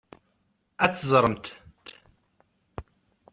Ad 0.83 0.93
teẓremt. 0.93 1.45